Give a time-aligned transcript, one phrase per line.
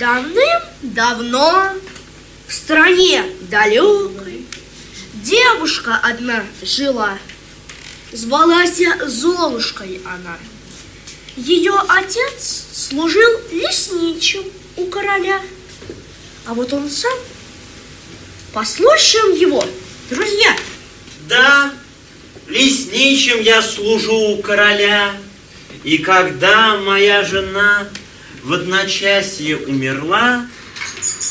[0.00, 1.74] Давным-давно
[2.48, 4.46] в стране далекой
[5.12, 7.18] девушка одна жила.
[8.10, 10.38] Звалась Золушкой она.
[11.36, 14.42] Ее отец служил лесничим
[14.78, 15.38] у короля.
[16.46, 17.18] А вот он сам,
[18.54, 19.62] послушаем его,
[20.08, 20.56] друзья.
[21.28, 21.74] Да,
[22.48, 25.14] лесничим я служу у короля.
[25.84, 27.86] И когда моя жена
[28.42, 30.46] в одночасье умерла,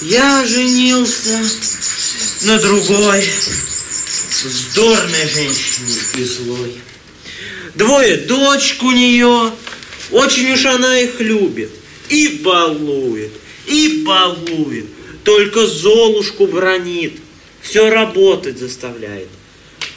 [0.02, 1.40] я женился
[2.44, 3.24] на другой,
[4.44, 6.76] вздорной женщине и злой.
[7.76, 9.52] Двое дочек у нее,
[10.12, 11.70] очень уж она их любит.
[12.10, 13.32] И балует,
[13.68, 14.86] и балует.
[15.24, 17.14] Только Золушку бронит,
[17.62, 19.28] все работать заставляет.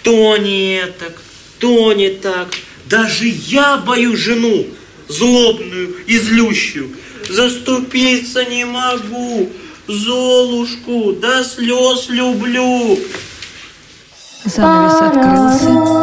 [0.03, 1.23] То не так,
[1.59, 2.55] то не так.
[2.87, 4.67] Даже я боюсь жену,
[5.09, 6.91] злобную и злющую.
[7.29, 9.51] Заступиться не могу,
[9.89, 12.99] Золушку до слез люблю.
[14.45, 16.03] Занавес открылся.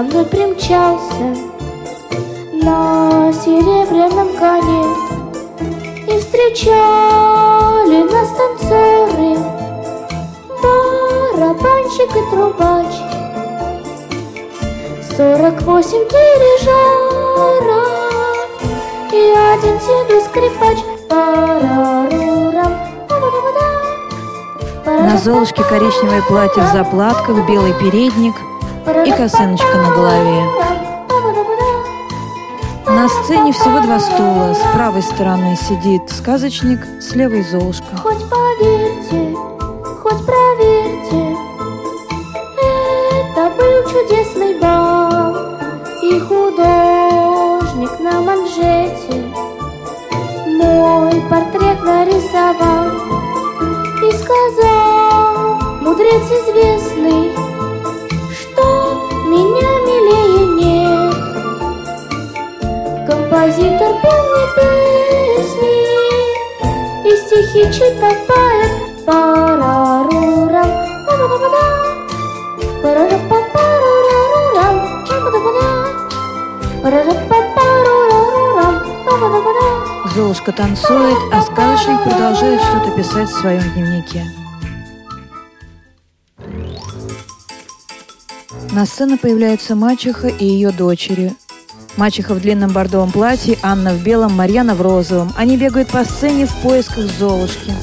[0.00, 1.36] За мной примчался
[2.52, 4.84] на серебряном коне
[6.08, 9.36] и встречали нас танцоры,
[10.62, 12.92] барабанщик и трубач.
[15.16, 17.68] Сорок восемь дирижеров
[19.12, 20.78] и один седой скрипач.
[21.10, 22.72] Парарурам.
[24.86, 28.34] На Золушке коричневое платье в заплатках, белый передник
[29.06, 30.44] и косыночка на голове.
[32.86, 34.54] На сцене всего два стула.
[34.54, 37.96] С правой стороны сидит сказочник, с левой Золушка.
[38.02, 39.36] Хоть поверьте,
[40.02, 41.36] хоть проверьте,
[43.12, 45.36] это был чудесный бал,
[46.02, 49.24] и художник на манжете
[50.58, 52.88] мой портрет нарисовал
[54.02, 56.89] и сказал, мудрец известный,
[67.72, 70.70] Читал поэт Парарурам
[71.06, 71.64] па-ба-да-ба-да.
[80.14, 84.24] Золушка танцует, а сказочник продолжает что-то писать в своем дневнике.
[88.72, 91.36] На сцену появляются мачеха и ее дочери.
[92.00, 95.34] Мачеха в длинном бордовом платье, Анна в белом, Марьяна в розовом.
[95.36, 97.74] Они бегают по сцене в поисках Золушки.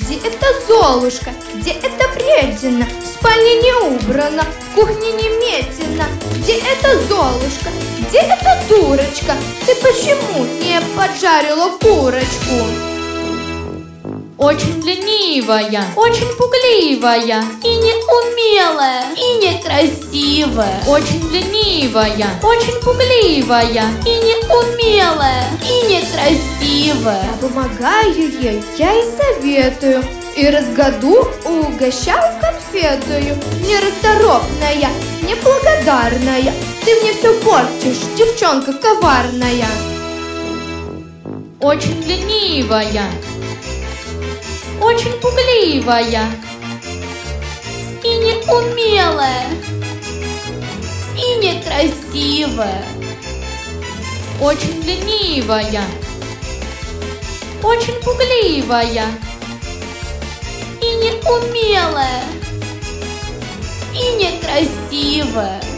[0.00, 1.28] Где эта Золушка?
[1.54, 2.86] Где эта вредина?
[2.86, 6.06] В спальне не убрано, в кухне не метено.
[6.38, 7.68] Где эта Золушка?
[7.98, 9.34] Где эта дурочка?
[9.66, 12.91] Ты почему не поджарила курочку?
[14.42, 17.44] Очень ленивая, очень пугливая.
[17.62, 23.84] И неумелая, и некрасивая Очень ленивая, очень пугливая.
[24.04, 30.02] И неумелая, и некрасивая Я помогаю ей, я и советую.
[30.34, 34.90] И раз году угощаю конфетою Нерасторопная,
[35.22, 36.52] неблагодарная
[36.84, 39.68] Ты мне все портишь, девчонка коварная.
[41.60, 43.04] Очень ленивая
[44.82, 46.26] очень пугливая
[48.02, 49.46] и неумелая
[51.16, 52.84] и некрасивая,
[54.40, 55.84] очень ленивая,
[57.62, 59.06] очень пугливая
[60.80, 62.24] и неумелая
[63.94, 65.71] и некрасивая.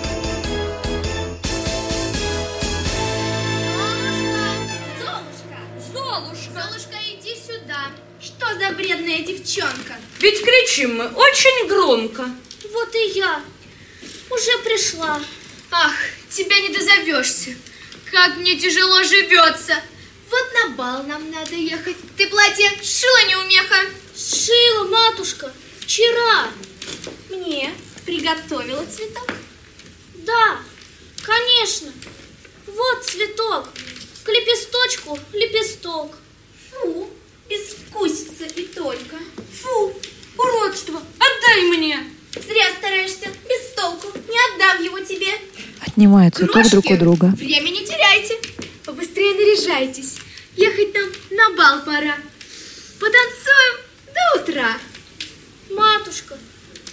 [9.15, 9.97] За вредная девчонка?
[10.21, 12.29] Ведь кричим мы очень громко.
[12.73, 13.43] Вот и я.
[14.31, 15.21] Уже пришла.
[15.71, 15.95] Ах,
[16.31, 17.55] тебя не дозовешься.
[18.11, 19.75] Как мне тяжело живется.
[20.31, 21.97] Вот на бал нам надо ехать.
[22.17, 23.77] Ты платье шила неумеха?
[24.17, 25.53] Шила, матушка.
[25.81, 26.49] Вчера.
[27.31, 27.73] Мне
[28.05, 29.33] приготовила цветок?
[30.15, 30.59] Да,
[31.23, 31.93] конечно.
[32.67, 33.69] Вот цветок.
[34.25, 36.17] К лепесточку лепесток.
[37.95, 39.17] Кусится и только.
[39.63, 39.95] Фу,
[40.37, 42.01] уродство, отдай мне.
[42.35, 45.29] Зря стараешься, без толку, не отдам его тебе.
[45.81, 47.27] Отнимают цветок друг у друга.
[47.37, 48.37] Время не теряйте,
[48.85, 50.17] побыстрее наряжайтесь.
[50.57, 52.17] Ехать нам на бал пора.
[52.99, 53.77] Потанцуем
[54.13, 54.79] до утра.
[55.71, 56.37] Матушка,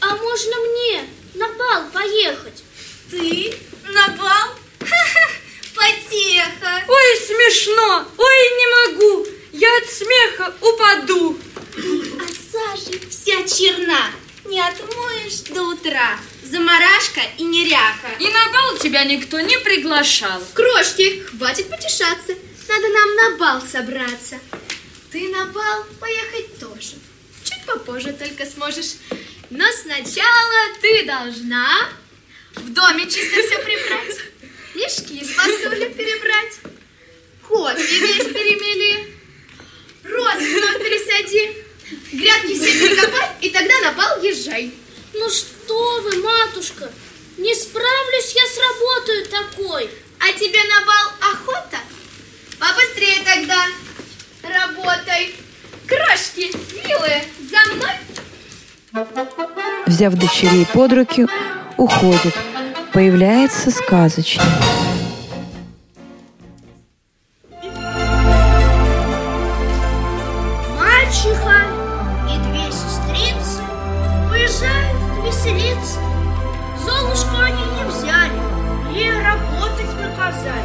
[0.02, 2.64] а можно мне на бал поехать?
[3.10, 3.56] Ты
[3.92, 4.56] на бал?
[4.80, 5.30] Ха-ха,
[5.76, 6.84] потеха.
[6.88, 9.41] Ой, смешно, ой, не могу.
[9.52, 11.38] Я от смеха упаду!
[11.76, 14.12] От Саши вся черна.
[14.46, 16.18] Не отмоешь до утра.
[16.44, 18.08] Заморашка и неряха.
[18.20, 20.42] И на бал тебя никто не приглашал.
[20.54, 22.36] Крошки, хватит потешаться.
[22.68, 24.40] Надо нам на бал собраться.
[25.12, 26.96] Ты на бал поехать тоже.
[27.44, 28.96] Чуть попозже только сможешь.
[29.50, 31.90] Но сначала ты должна
[32.56, 34.18] в доме чисто все прибрать.
[34.76, 36.60] Мешки с фасолью перебрать.
[37.48, 39.21] Кофе весь перемели.
[40.12, 41.64] Роз вновь пересади.
[42.14, 44.72] Грядки все перекопай, и тогда на бал езжай.
[45.14, 46.92] Ну что вы, матушка,
[47.38, 49.90] не справлюсь я с работой такой.
[50.20, 51.80] А тебе на бал охота?
[52.60, 53.66] Побыстрее тогда.
[54.44, 55.36] Работай.
[55.88, 56.52] Крошки,
[56.88, 57.96] милые, за мной.
[59.88, 61.28] Взяв дочерей под руки,
[61.78, 62.36] уходит.
[62.94, 64.42] Появляется сказочник.
[71.12, 71.64] Мачеха
[72.30, 73.62] и две сестрицы
[74.32, 76.00] уезжают веселиться.
[76.86, 78.32] Золушку они не взяли,
[78.98, 80.64] ей работать наказали.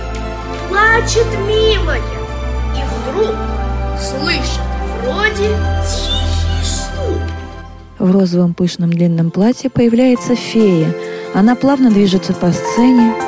[0.68, 2.00] Плачет милая,
[2.76, 3.34] и вдруг
[3.98, 4.62] слышит
[5.02, 5.48] вроде
[5.84, 7.22] тихий стук.
[7.98, 10.94] В розовом пышном длинном платье появляется фея.
[11.34, 13.25] Она плавно движется по сцене.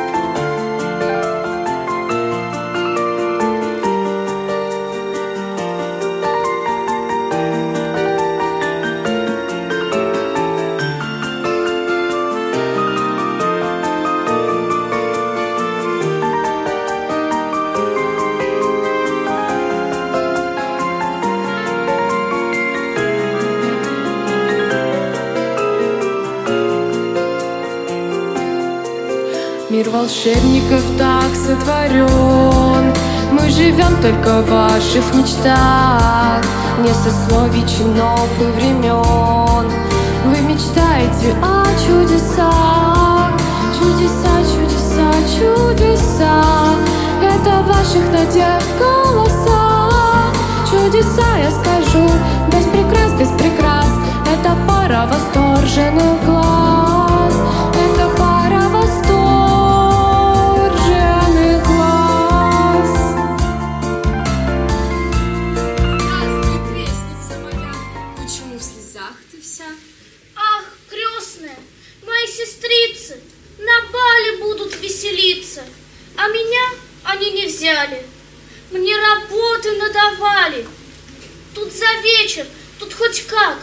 [29.79, 32.93] Мир волшебников так сотворен.
[33.31, 36.43] Мы живем только в ваших мечтах
[36.83, 39.71] Не сословий, чинов и времен.
[40.27, 43.31] Вы мечтаете о чудесах
[43.79, 46.43] Чудеса, чудеса, чудеса.
[47.23, 50.33] Это ваших надежд голоса.
[50.69, 52.05] Чудеса, я скажу,
[52.49, 53.87] без прикрас, без прикрас.
[54.27, 56.78] Это пара восторженных глаз
[75.59, 75.65] веселиться,
[76.17, 76.71] а меня
[77.05, 78.05] они не взяли.
[78.71, 80.67] Мне работы надавали.
[81.55, 82.47] Тут за вечер,
[82.79, 83.59] тут хоть как.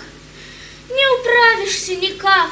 [0.90, 2.52] Не управишься никак.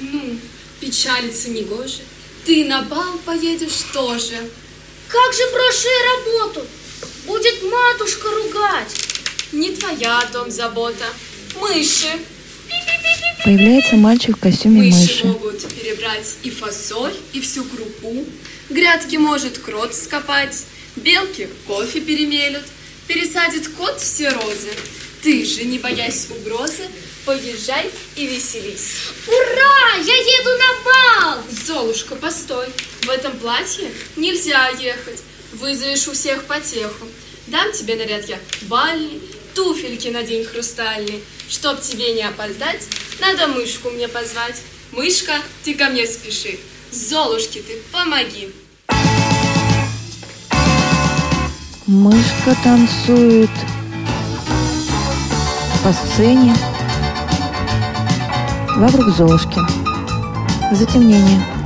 [0.00, 0.38] Ну,
[0.80, 2.00] печалиться не гоже,
[2.44, 4.36] ты на бал поедешь тоже.
[5.08, 6.66] Как же брошу я работу?
[7.26, 8.94] Будет матушка ругать.
[9.52, 11.04] Не твоя дом забота,
[11.60, 12.18] мыши.
[13.44, 15.26] Появляется мальчик в костюме Мыши мыши.
[15.26, 18.24] могут перебрать и фасоль, и всю крупу.
[18.70, 22.64] Грядки может крот скопать, белки кофе перемелют,
[23.08, 24.70] пересадит кот все розы.
[25.22, 26.84] Ты же, не боясь угрозы,
[27.24, 28.92] поезжай и веселись.
[29.26, 29.96] Ура!
[30.04, 31.44] Я еду на бал!
[31.50, 32.68] Золушка, постой.
[33.02, 35.20] В этом платье нельзя ехать.
[35.54, 37.08] Вызовешь у всех потеху.
[37.48, 39.20] Дам тебе наряд я бальный,
[39.52, 41.20] туфельки надень хрустальные.
[41.48, 42.82] Чтоб тебе не опоздать,
[43.18, 44.62] надо мышку мне позвать.
[44.92, 46.60] Мышка, ты ко мне спеши.
[46.92, 48.52] Золушке ты помоги.
[51.86, 53.50] Мышка танцует
[55.84, 56.52] по сцене
[58.76, 59.60] вокруг Золушки.
[60.72, 61.59] Затемнение.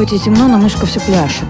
[0.00, 1.44] Хоть и темно, но мышка все пляшет.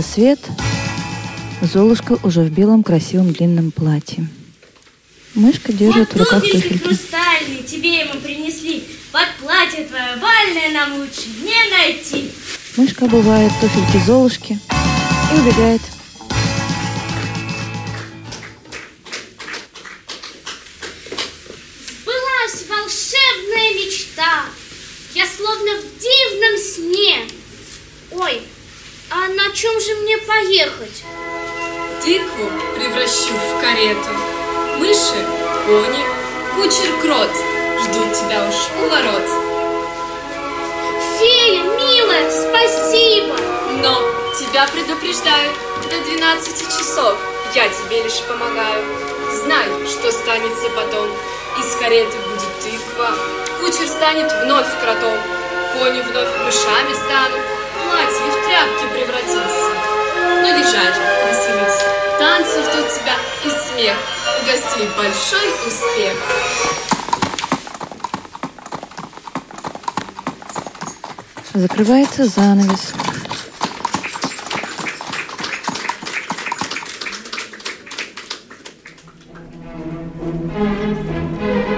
[0.00, 0.40] Зажигается свет.
[1.62, 4.26] Золушка уже в белом красивом длинном платье.
[5.34, 8.84] Мышка держит в руках туфельки хрустальные тебе мы принесли.
[9.12, 12.30] Под платье твое бальное нам лучше не найти.
[12.76, 14.58] Мышка обувает туфельки Золушки
[15.32, 15.82] и убегает.
[21.88, 24.44] Сбылась волшебная мечта.
[25.14, 27.16] Я словно в дивном сне.
[28.12, 28.42] Ой,
[29.10, 31.02] а на чем же мне поехать?
[32.02, 34.08] Тыкву превращу в карету.
[34.78, 35.26] Мыши,
[35.66, 36.04] пони,
[36.54, 37.30] кучер крот
[37.82, 39.22] ждут тебя уж у ворот.
[41.18, 43.36] Фея, милая, спасибо.
[43.82, 44.00] Но
[44.38, 45.52] тебя предупреждаю,
[45.84, 47.18] до 12 часов
[47.54, 48.84] я тебе лишь помогаю.
[49.44, 51.08] Знай, что станется потом.
[51.58, 53.10] Из кареты будет тыква,
[53.60, 55.18] кучер станет вновь кротом,
[55.74, 57.40] кони вновь мышами станут,
[57.84, 59.70] платье в тряпки превратится.
[60.42, 61.84] Ну езжай же, веселись,
[62.18, 63.14] танцы ждут тебя
[63.44, 66.16] и смех, у гостей большой успех.
[71.54, 72.92] Закрывается занавес.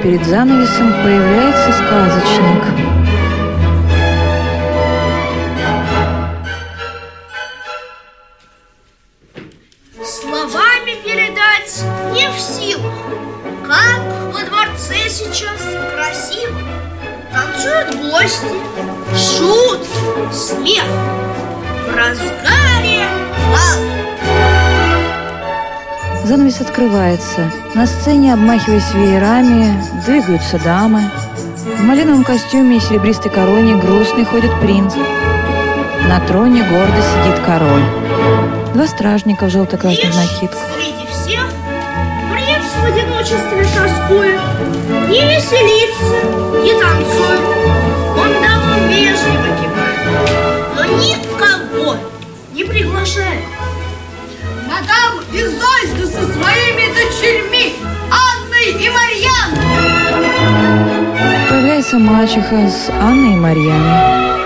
[0.03, 3.02] Перед занавесом появляется сказочник.
[17.63, 18.47] Танцуют гости,
[19.15, 20.85] шутки, смех.
[21.87, 23.07] В разгаре
[23.53, 23.79] бал.
[26.25, 27.53] Занавес открывается.
[27.75, 31.03] На сцене, обмахиваясь веерами, двигаются дамы.
[31.79, 34.95] В малиновом костюме и серебристой короне грустный ходит принц.
[36.09, 37.85] На троне гордо сидит король.
[38.75, 40.59] Два стражника в желто-красных накидках.
[40.75, 41.47] Среди всех
[42.33, 44.41] принц в одиночестве тоскует.
[45.09, 47.52] Не веселится, не танцует.
[48.93, 50.01] Вежливо кивает,
[50.77, 51.97] но никого
[52.53, 53.45] не приглашает.
[54.69, 57.75] Мадам Изольда со своими дочерьми
[58.11, 59.63] Анной и Марьяной.
[61.49, 64.43] Появляется мачеха с Анной и Марьяной.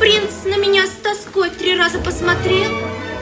[0.00, 2.72] Принц на меня с тоской три раза посмотрел,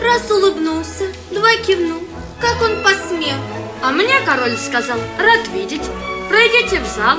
[0.02, 2.02] раз улыбнулся, два кивнул.
[2.40, 3.36] Как он посмел?
[3.82, 5.84] А мне король сказал, рад видеть.
[6.30, 7.18] Пройдите в зал.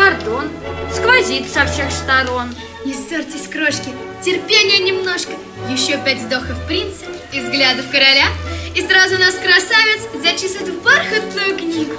[0.00, 0.48] Пардон,
[0.94, 2.48] сквозит со всех сторон.
[2.86, 3.90] Не ссорьтесь, крошки,
[4.24, 5.32] терпения немножко.
[5.68, 7.04] Еще пять вздохов принца
[7.34, 8.28] и взглядов короля,
[8.74, 11.92] и сразу нас красавец зачислят в бархатную книгу.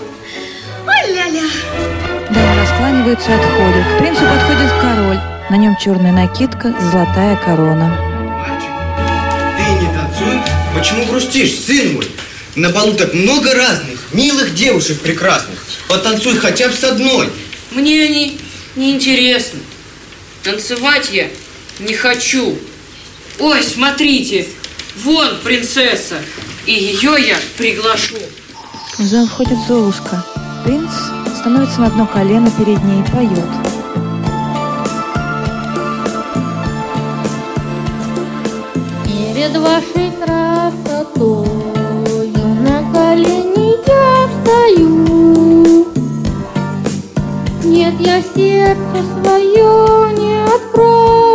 [0.88, 1.48] Ой-ля-ля.
[2.32, 3.86] Дамы раскланиваются и отходят.
[3.86, 5.20] К принцу подходит король.
[5.52, 7.96] На нем черная накидка, золотая корона.
[8.40, 8.72] Мальчик,
[9.58, 10.42] ты не танцуй.
[10.76, 12.10] Почему грустишь, сын мой?
[12.56, 15.64] На балу так много разных, милых девушек прекрасных.
[15.88, 17.30] Потанцуй хотя бы с одной.
[17.72, 18.38] Мне они
[18.76, 19.60] не интересны.
[20.44, 21.30] Танцевать я
[21.80, 22.58] не хочу.
[23.40, 24.48] Ой, смотрите,
[25.04, 26.18] вон принцесса,
[26.66, 28.18] и ее я приглашу.
[28.98, 30.26] В зал входит Золушка.
[30.66, 30.92] Принц
[31.40, 33.46] становится на одно колено перед ней и поет.
[39.06, 40.41] Перед вашей красотою
[48.22, 51.31] сердце свое не открою,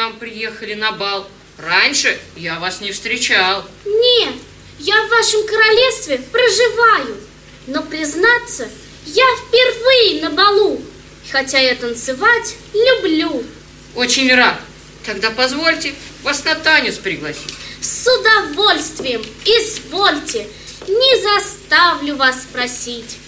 [0.00, 1.28] нам приехали на бал?
[1.58, 3.62] Раньше я вас не встречал.
[3.84, 4.34] Нет,
[4.78, 7.16] я в вашем королевстве проживаю.
[7.66, 8.66] Но, признаться,
[9.04, 10.80] я впервые на балу.
[11.30, 13.44] Хотя я танцевать люблю.
[13.94, 14.58] Очень рад.
[15.04, 17.54] Тогда позвольте вас на танец пригласить.
[17.82, 20.46] С удовольствием, извольте.
[20.88, 23.18] Не заставлю вас спросить.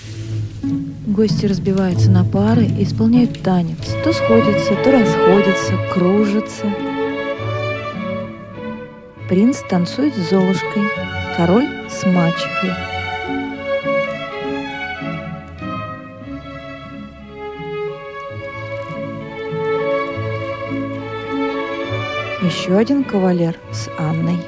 [1.12, 3.76] Гости разбиваются на пары и исполняют танец.
[4.02, 6.72] То сходятся, то расходятся, кружатся.
[9.28, 10.82] Принц танцует с Золушкой,
[11.36, 12.70] король с мачехой.
[22.42, 24.38] Еще один кавалер с Анной.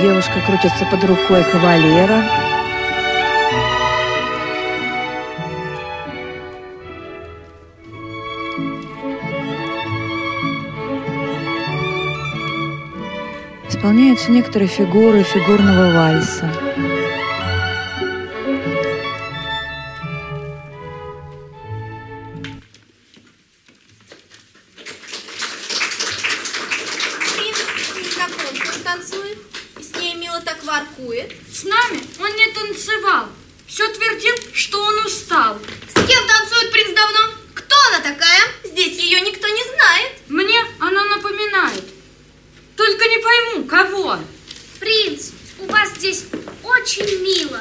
[0.00, 2.22] Девушка крутится под рукой кавалера.
[13.68, 16.65] Исполняются некоторые фигуры фигурного вальса.
[34.56, 35.58] Что он устал.
[35.86, 37.34] С кем танцует принц давно?
[37.54, 38.40] Кто она такая?
[38.64, 40.12] Здесь ее никто не знает.
[40.28, 41.84] Мне она напоминает.
[42.74, 44.18] Только не пойму, кого.
[44.80, 46.24] Принц, у вас здесь
[46.64, 47.60] очень мило,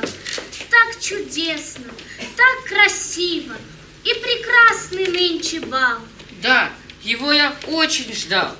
[0.69, 1.85] так чудесно,
[2.35, 3.55] так красиво
[4.03, 5.99] и прекрасный нынче бал.
[6.41, 6.71] Да,
[7.03, 8.55] его я очень ждал.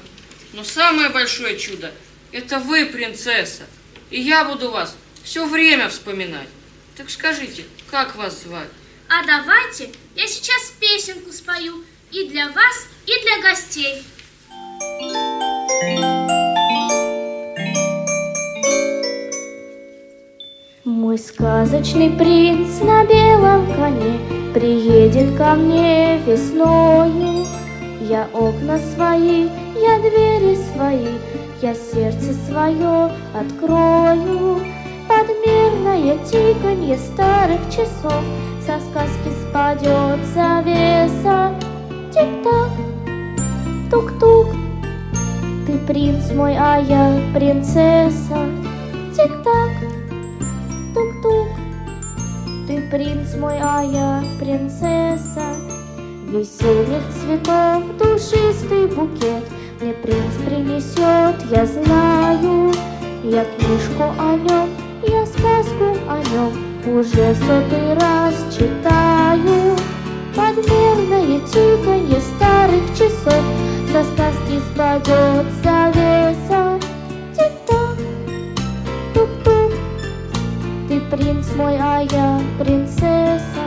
[0.54, 1.94] Но самое большое чудо–
[2.32, 3.64] это вы, принцесса.
[4.10, 6.48] И я буду вас все время вспоминать.
[6.96, 8.68] Так скажите, как вас звать?
[9.08, 14.04] А давайте я сейчас песенку спою и для вас, и для гостей.
[20.84, 24.20] Мой сказочный принц на белом коне
[24.54, 27.46] Приедет ко мне весною.
[28.02, 31.14] Я окна свои, я двери свои,
[31.62, 34.75] Я сердце свое открою.
[35.08, 38.24] Подмерное тиканье старых часов
[38.66, 41.54] Со сказки спадет завеса.
[42.12, 42.72] Тик-так,
[43.92, 44.48] тук-тук,
[45.68, 48.50] Ты принц мой, а я принцесса.
[49.16, 49.72] Тик-так,
[50.94, 51.48] тук-тук,
[52.68, 55.56] Ты принц мой, а я принцесса.
[56.28, 59.44] Весенних цветов душистый букет
[59.80, 62.74] Мне принц принесет, я знаю.
[63.24, 64.70] Я книжку о нем,
[65.08, 69.76] я сказку о нем Уже сотый раз читаю.
[70.36, 73.44] Подмерное тиканье старых часов
[73.92, 76.80] Со сказки спадет завеса.
[77.34, 77.98] Тик-так,
[79.14, 79.72] тук-тук,
[80.90, 83.66] ты принц мой, а я принцесса.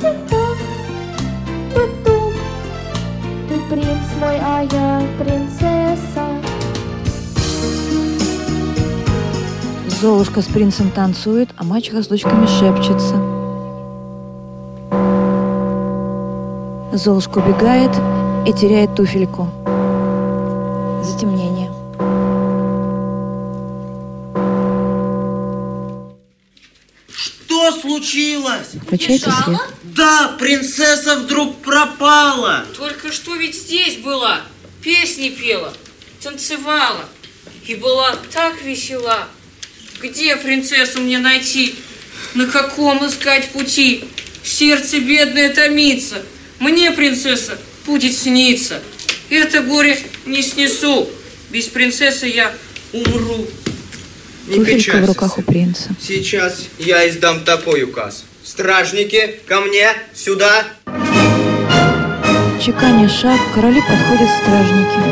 [0.00, 0.58] Тик-так,
[1.74, 2.32] тук-тук,
[3.48, 5.51] ты принц мой, а я принцесса.
[10.02, 13.14] Золушка с принцем танцует, а мачеха с дочками шепчется.
[16.92, 17.92] Золушка убегает
[18.44, 19.48] и теряет туфельку.
[21.04, 21.70] Затемнение.
[27.14, 28.70] Что случилось?
[28.82, 29.60] Включайте свет.
[29.84, 32.64] Да, принцесса вдруг пропала.
[32.76, 34.40] Только что ведь здесь была,
[34.82, 35.72] песни пела,
[36.20, 37.04] танцевала
[37.68, 39.28] и была так весела.
[40.02, 41.76] Где принцессу мне найти?
[42.34, 44.04] На каком искать пути?
[44.42, 46.22] Сердце бедное томится.
[46.58, 48.80] Мне принцесса будет сниться.
[49.30, 51.08] Это горе не снесу.
[51.50, 52.52] Без принцессы я
[52.92, 53.46] умру.
[54.48, 55.90] Не Туфелька в руках у принца.
[56.00, 58.24] Сейчас я издам такой указ.
[58.42, 60.64] Стражники, ко мне, сюда.
[62.60, 65.11] Чеканя шаг, к королю подходят стражники.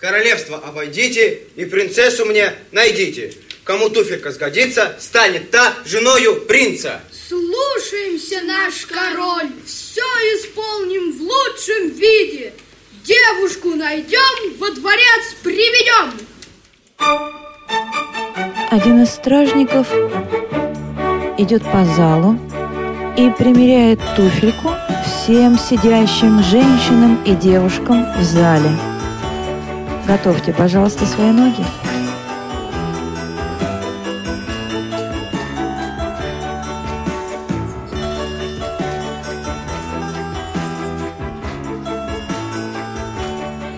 [0.00, 3.34] Королевство обойдите и принцессу мне найдите.
[3.64, 7.02] Кому туфелька сгодится, станет та женою принца.
[7.28, 12.54] Слушаемся, наш король, все исполним в лучшем виде.
[13.04, 16.12] Девушку найдем, во дворец приведем.
[18.70, 19.86] Один из стражников
[21.38, 22.38] идет по залу
[23.18, 28.89] и примеряет туфельку всем сидящим женщинам и девушкам в зале.
[30.10, 31.64] Готовьте, пожалуйста, свои ноги.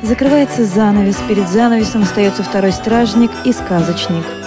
[0.03, 4.25] Закрывается занавес, перед занавесом остается второй стражник и сказочник–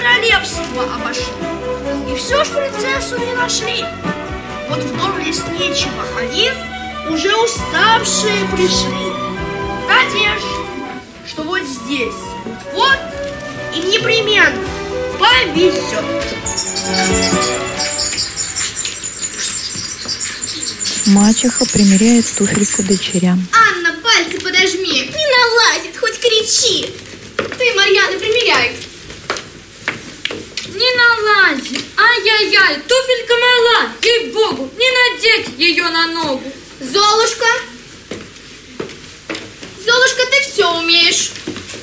[0.00, 1.24] королевство обошли.
[2.10, 3.84] И все ж принцессу не нашли.
[4.68, 6.50] Вот в дом лесничего они
[7.10, 9.10] уже уставшие пришли.
[9.88, 10.46] Надежда,
[11.28, 12.14] что вот здесь,
[12.72, 12.98] вот
[13.76, 14.64] им непременно
[15.18, 16.04] повезет.
[21.06, 23.46] Мачеха примеряет туфельку дочерям.
[23.52, 25.02] Анна, пальцы подожми.
[25.02, 26.94] Не налазит, хоть кричи.
[27.36, 28.76] Ты, Марьяна, примеряй.
[31.00, 31.80] Не налади.
[31.96, 36.52] Ай-яй-яй, туфелька мала, ей-богу, не надеть ее на ногу.
[36.80, 37.46] Золушка.
[39.84, 41.30] Золушка, ты все умеешь.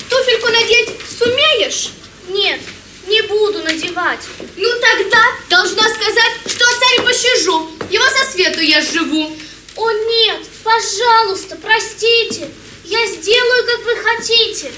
[0.08, 1.90] Туфельку надеть сумеешь?
[2.28, 2.60] Нет,
[3.06, 4.20] не буду надевать.
[4.56, 7.70] Ну тогда должна сказать, что царь пощажу.
[7.90, 9.36] Его со свету я живу.
[9.76, 12.48] О нет, пожалуйста, простите.
[12.84, 14.72] Я сделаю, как вы хотите.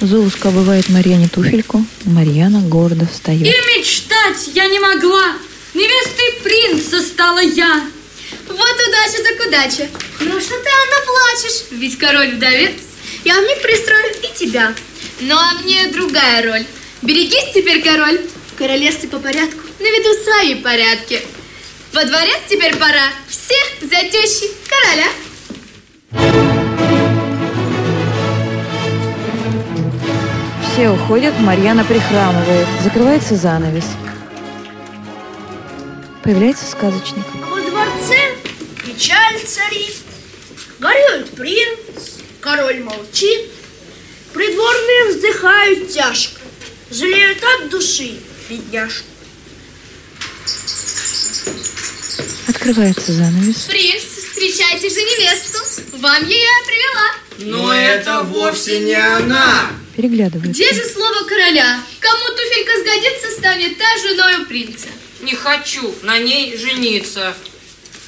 [0.00, 1.84] Золушка обывает Марьяне туфельку.
[2.04, 3.46] Марьяна гордо встает.
[3.46, 5.36] И мечтать я не могла.
[5.72, 7.86] Невестой принца стала я.
[8.46, 9.88] Вот удача так удача.
[10.20, 11.62] Ну что ты, Анна, плачешь?
[11.70, 12.72] Ведь король вдовец.
[13.24, 14.74] Я вмиг пристрою и тебя.
[15.20, 16.66] Ну а мне другая роль.
[17.00, 18.20] Берегись теперь, король.
[18.52, 21.22] В королевстве по порядку наведу свои порядки.
[21.92, 23.08] Во дворец теперь пора.
[23.28, 25.08] Все за тещей короля.
[30.76, 32.68] Все уходят, Марьяна прихрамывает.
[32.84, 33.86] Закрывается занавес.
[36.22, 37.24] Появляется сказочник.
[37.32, 38.36] А во дворце
[38.84, 39.96] печаль царит.
[40.78, 43.50] Горюет принц, король молчит.
[44.34, 46.42] Придворные вздыхают тяжко.
[46.90, 48.18] Жалеют от души
[48.50, 49.06] бедняжку.
[52.48, 53.62] Открывается занавес.
[53.62, 55.58] Принц, встречайте же невесту.
[55.96, 57.56] Вам ее я привела.
[57.62, 59.70] Но это вовсе не она.
[59.96, 60.52] Переглядываются.
[60.52, 61.80] Где же слово короля?
[62.00, 64.88] Кому туфелька сгодится, станет та женою принца.
[65.22, 67.34] Не хочу на ней жениться.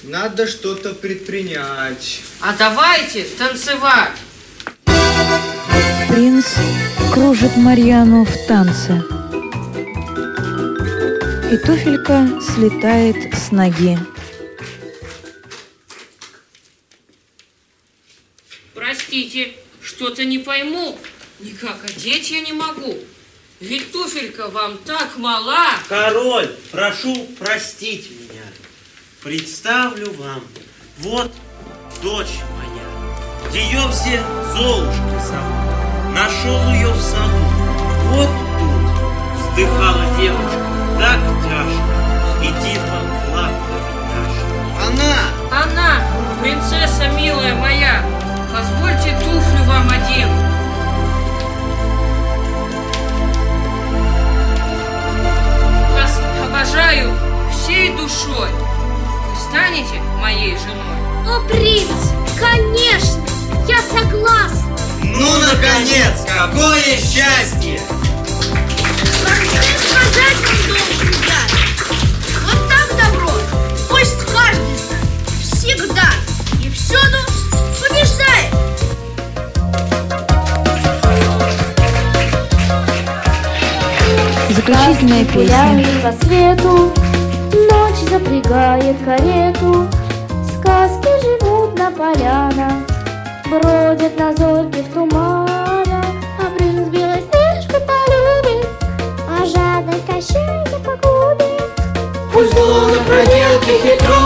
[0.03, 2.21] Надо что-то предпринять.
[2.41, 4.13] А давайте танцевать.
[6.09, 6.45] Принц
[7.13, 9.03] кружит Марьяну в танце.
[11.51, 13.99] И туфелька слетает с ноги.
[18.75, 20.99] Простите, что-то не пойму.
[21.41, 22.99] Никак одеть я не могу.
[23.61, 25.69] Ведь туфелька вам так мала.
[25.89, 28.43] Король, прошу простить меня.
[29.23, 30.43] Представлю вам,
[30.99, 31.31] вот
[32.03, 32.79] дочь моя.
[33.53, 34.21] Ее все
[34.53, 36.13] Золушкой зовут.
[36.13, 37.45] Нашел ее в саду.
[38.07, 38.89] Вот тут
[39.39, 41.99] вздыхала девушка так тяжко.
[42.43, 43.79] И тихо плакала.
[44.87, 45.63] Она!
[45.63, 46.03] Она,
[46.43, 48.05] принцесса милая моя,
[48.53, 50.48] позвольте туфлю вам одену.
[56.69, 57.11] Обожаю
[57.51, 58.49] всей душой.
[58.51, 60.99] Вы станете моей женой.
[61.27, 63.25] О, принц, конечно,
[63.67, 64.77] я согласна.
[65.03, 67.81] Ну, наконец, какое счастье!
[69.25, 71.41] Концы сказать вам должен я.
[72.45, 73.33] Вот так добро,
[73.89, 74.79] пусть каждый.
[75.41, 76.11] Всегда
[76.63, 77.19] и всюду
[77.81, 78.58] побеждает.
[84.69, 85.85] Заключительная песня.
[86.03, 86.93] По свету,
[87.55, 89.87] ночь запрягает карету,
[90.45, 92.75] Сказки живут на полянах,
[93.47, 96.05] бродят на зорьке в туманах,
[96.39, 98.69] А принц белоснежку полюбит,
[99.27, 101.73] а жадный Кощей погубит.
[102.35, 104.21] Пусть было на проделке хитро,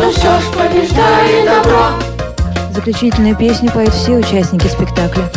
[0.00, 1.88] но все ж побеждает добро.
[2.70, 5.30] Заключительную песню поют все участники спектакля.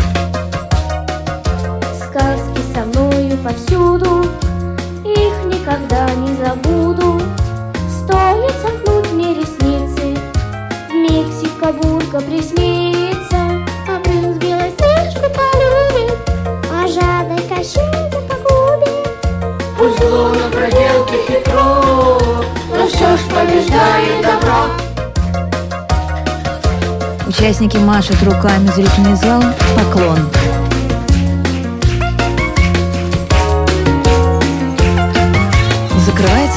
[3.43, 4.25] Повсюду,
[5.03, 7.21] их никогда не забуду.
[7.89, 10.19] Стоит сомкнуть мне ресницы,
[10.89, 13.37] вмиг сивка-бурка приснится,
[13.87, 16.17] А принц белоснежку полюбит,
[16.71, 19.09] а жадный Кощей погубит.
[19.77, 22.17] Пусть зло на проделке хитро,
[22.75, 24.89] но все ж побеждает добро.
[27.27, 29.41] Участники машут руками в зрительный зал.
[29.75, 30.38] Поклон.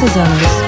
[0.03, 0.62] Закрывается занавес.